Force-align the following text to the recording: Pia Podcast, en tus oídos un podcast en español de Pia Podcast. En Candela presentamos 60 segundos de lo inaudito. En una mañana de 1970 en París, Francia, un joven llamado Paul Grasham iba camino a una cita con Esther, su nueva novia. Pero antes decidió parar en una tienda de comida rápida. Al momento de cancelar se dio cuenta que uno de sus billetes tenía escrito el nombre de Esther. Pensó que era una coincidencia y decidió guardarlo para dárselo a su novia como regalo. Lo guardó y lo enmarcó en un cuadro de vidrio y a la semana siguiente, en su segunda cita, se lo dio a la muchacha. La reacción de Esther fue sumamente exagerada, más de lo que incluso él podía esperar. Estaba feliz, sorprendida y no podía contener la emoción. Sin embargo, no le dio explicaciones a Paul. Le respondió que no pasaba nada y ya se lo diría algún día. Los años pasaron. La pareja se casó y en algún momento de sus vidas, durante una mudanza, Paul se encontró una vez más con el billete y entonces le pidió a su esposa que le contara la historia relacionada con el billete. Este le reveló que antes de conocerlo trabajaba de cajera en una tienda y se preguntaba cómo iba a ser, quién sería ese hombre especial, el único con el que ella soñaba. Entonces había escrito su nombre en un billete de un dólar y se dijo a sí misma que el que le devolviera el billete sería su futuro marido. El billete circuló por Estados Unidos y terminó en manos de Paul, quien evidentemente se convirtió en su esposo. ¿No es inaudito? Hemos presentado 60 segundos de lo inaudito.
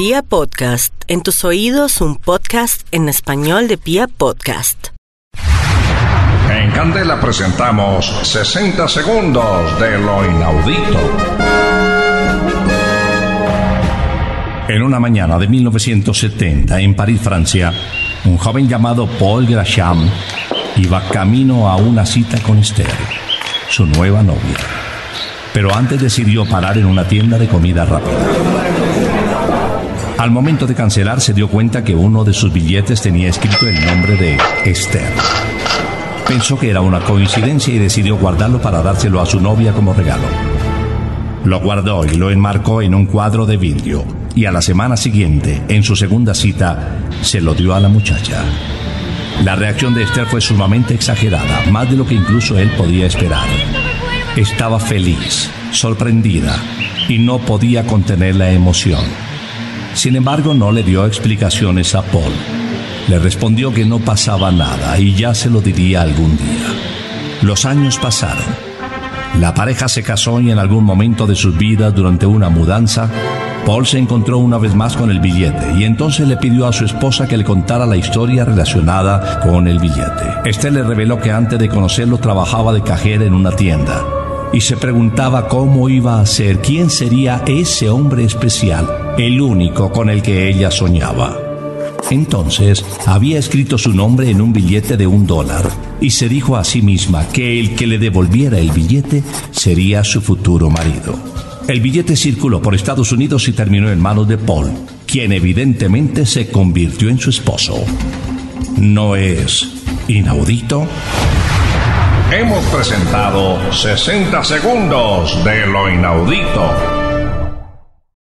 Pia 0.00 0.22
Podcast, 0.22 0.94
en 1.08 1.20
tus 1.20 1.44
oídos 1.44 2.00
un 2.00 2.16
podcast 2.16 2.86
en 2.90 3.10
español 3.10 3.68
de 3.68 3.76
Pia 3.76 4.08
Podcast. 4.08 4.86
En 6.50 6.70
Candela 6.70 7.20
presentamos 7.20 8.06
60 8.22 8.88
segundos 8.88 9.78
de 9.78 9.98
lo 9.98 10.24
inaudito. 10.24 10.98
En 14.68 14.82
una 14.82 14.98
mañana 14.98 15.38
de 15.38 15.48
1970 15.48 16.80
en 16.80 16.94
París, 16.94 17.20
Francia, 17.22 17.70
un 18.24 18.38
joven 18.38 18.70
llamado 18.70 19.06
Paul 19.06 19.46
Grasham 19.46 20.08
iba 20.76 21.06
camino 21.10 21.68
a 21.68 21.76
una 21.76 22.06
cita 22.06 22.42
con 22.42 22.56
Esther, 22.56 22.88
su 23.68 23.84
nueva 23.84 24.22
novia. 24.22 24.56
Pero 25.52 25.74
antes 25.74 26.00
decidió 26.00 26.46
parar 26.46 26.78
en 26.78 26.86
una 26.86 27.06
tienda 27.06 27.36
de 27.36 27.48
comida 27.48 27.84
rápida. 27.84 28.89
Al 30.20 30.30
momento 30.30 30.66
de 30.66 30.74
cancelar 30.74 31.22
se 31.22 31.32
dio 31.32 31.48
cuenta 31.48 31.82
que 31.82 31.94
uno 31.94 32.24
de 32.24 32.34
sus 32.34 32.52
billetes 32.52 33.00
tenía 33.00 33.30
escrito 33.30 33.66
el 33.66 33.86
nombre 33.86 34.16
de 34.16 34.36
Esther. 34.66 35.10
Pensó 36.28 36.58
que 36.58 36.68
era 36.68 36.82
una 36.82 37.00
coincidencia 37.00 37.72
y 37.72 37.78
decidió 37.78 38.18
guardarlo 38.18 38.60
para 38.60 38.82
dárselo 38.82 39.22
a 39.22 39.24
su 39.24 39.40
novia 39.40 39.72
como 39.72 39.94
regalo. 39.94 40.26
Lo 41.44 41.58
guardó 41.60 42.04
y 42.04 42.18
lo 42.18 42.30
enmarcó 42.30 42.82
en 42.82 42.94
un 42.94 43.06
cuadro 43.06 43.46
de 43.46 43.56
vidrio 43.56 44.04
y 44.34 44.44
a 44.44 44.52
la 44.52 44.60
semana 44.60 44.98
siguiente, 44.98 45.62
en 45.68 45.82
su 45.82 45.96
segunda 45.96 46.34
cita, 46.34 46.98
se 47.22 47.40
lo 47.40 47.54
dio 47.54 47.74
a 47.74 47.80
la 47.80 47.88
muchacha. 47.88 48.44
La 49.42 49.56
reacción 49.56 49.94
de 49.94 50.02
Esther 50.02 50.26
fue 50.26 50.42
sumamente 50.42 50.92
exagerada, 50.92 51.62
más 51.70 51.90
de 51.90 51.96
lo 51.96 52.04
que 52.04 52.16
incluso 52.16 52.58
él 52.58 52.70
podía 52.76 53.06
esperar. 53.06 53.48
Estaba 54.36 54.80
feliz, 54.80 55.48
sorprendida 55.72 56.54
y 57.08 57.16
no 57.16 57.38
podía 57.38 57.86
contener 57.86 58.36
la 58.36 58.50
emoción. 58.50 59.29
Sin 59.94 60.16
embargo, 60.16 60.54
no 60.54 60.72
le 60.72 60.82
dio 60.82 61.04
explicaciones 61.06 61.94
a 61.94 62.02
Paul. 62.02 62.32
Le 63.08 63.18
respondió 63.18 63.72
que 63.72 63.84
no 63.84 63.98
pasaba 63.98 64.50
nada 64.52 64.98
y 64.98 65.14
ya 65.14 65.34
se 65.34 65.50
lo 65.50 65.60
diría 65.60 66.02
algún 66.02 66.36
día. 66.36 66.66
Los 67.42 67.64
años 67.64 67.98
pasaron. 67.98 68.44
La 69.38 69.54
pareja 69.54 69.88
se 69.88 70.02
casó 70.02 70.40
y 70.40 70.50
en 70.50 70.58
algún 70.58 70.84
momento 70.84 71.26
de 71.26 71.34
sus 71.34 71.56
vidas, 71.56 71.94
durante 71.94 72.26
una 72.26 72.50
mudanza, 72.50 73.08
Paul 73.66 73.86
se 73.86 73.98
encontró 73.98 74.38
una 74.38 74.58
vez 74.58 74.74
más 74.74 74.96
con 74.96 75.10
el 75.10 75.20
billete 75.20 75.74
y 75.78 75.84
entonces 75.84 76.26
le 76.26 76.36
pidió 76.36 76.66
a 76.66 76.72
su 76.72 76.84
esposa 76.84 77.26
que 77.26 77.36
le 77.36 77.44
contara 77.44 77.86
la 77.86 77.96
historia 77.96 78.44
relacionada 78.44 79.40
con 79.40 79.68
el 79.68 79.78
billete. 79.78 80.26
Este 80.44 80.70
le 80.70 80.82
reveló 80.82 81.20
que 81.20 81.30
antes 81.30 81.58
de 81.58 81.68
conocerlo 81.68 82.18
trabajaba 82.18 82.72
de 82.72 82.82
cajera 82.82 83.24
en 83.24 83.34
una 83.34 83.52
tienda 83.52 84.02
y 84.52 84.60
se 84.60 84.76
preguntaba 84.76 85.48
cómo 85.48 85.88
iba 85.88 86.20
a 86.20 86.26
ser, 86.26 86.60
quién 86.60 86.90
sería 86.90 87.42
ese 87.46 87.88
hombre 87.88 88.24
especial, 88.24 89.14
el 89.18 89.40
único 89.40 89.92
con 89.92 90.10
el 90.10 90.22
que 90.22 90.48
ella 90.48 90.70
soñaba. 90.70 91.38
Entonces 92.10 92.84
había 93.06 93.38
escrito 93.38 93.78
su 93.78 93.92
nombre 93.92 94.30
en 94.30 94.40
un 94.40 94.52
billete 94.52 94.96
de 94.96 95.06
un 95.06 95.26
dólar 95.26 95.68
y 96.00 96.10
se 96.10 96.28
dijo 96.28 96.56
a 96.56 96.64
sí 96.64 96.82
misma 96.82 97.28
que 97.28 97.60
el 97.60 97.76
que 97.76 97.86
le 97.86 97.98
devolviera 97.98 98.58
el 98.58 98.72
billete 98.72 99.22
sería 99.52 100.02
su 100.02 100.20
futuro 100.20 100.70
marido. 100.70 101.16
El 101.68 101.80
billete 101.80 102.16
circuló 102.16 102.60
por 102.60 102.74
Estados 102.74 103.12
Unidos 103.12 103.46
y 103.46 103.52
terminó 103.52 103.90
en 103.90 104.00
manos 104.00 104.26
de 104.26 104.38
Paul, 104.38 104.72
quien 105.06 105.32
evidentemente 105.32 106.26
se 106.26 106.48
convirtió 106.48 107.08
en 107.08 107.18
su 107.20 107.30
esposo. 107.30 107.76
¿No 108.76 109.14
es 109.14 109.68
inaudito? 110.08 110.88
Hemos 112.32 112.64
presentado 112.66 113.72
60 113.72 114.44
segundos 114.44 115.44
de 115.44 115.66
lo 115.66 115.90
inaudito. 115.90 116.99